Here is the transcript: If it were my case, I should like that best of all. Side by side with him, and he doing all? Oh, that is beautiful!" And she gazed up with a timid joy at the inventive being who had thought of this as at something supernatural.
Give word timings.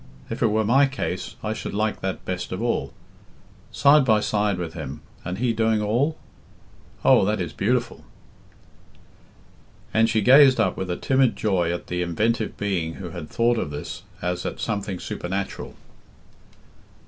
If 0.31 0.41
it 0.41 0.47
were 0.47 0.65
my 0.65 0.87
case, 0.87 1.35
I 1.43 1.53
should 1.53 1.75
like 1.75 2.01
that 2.01 2.25
best 2.25 2.51
of 2.51 2.59
all. 2.59 2.91
Side 3.71 4.03
by 4.03 4.19
side 4.19 4.57
with 4.57 4.73
him, 4.73 5.01
and 5.23 5.37
he 5.37 5.53
doing 5.53 5.79
all? 5.79 6.17
Oh, 7.05 7.23
that 7.23 7.39
is 7.39 7.53
beautiful!" 7.53 8.03
And 9.93 10.09
she 10.09 10.21
gazed 10.21 10.59
up 10.59 10.75
with 10.75 10.89
a 10.89 10.97
timid 10.97 11.35
joy 11.35 11.71
at 11.71 11.85
the 11.85 12.01
inventive 12.01 12.57
being 12.57 12.95
who 12.95 13.11
had 13.11 13.29
thought 13.29 13.59
of 13.59 13.69
this 13.69 14.01
as 14.23 14.43
at 14.43 14.59
something 14.59 14.97
supernatural. 14.99 15.75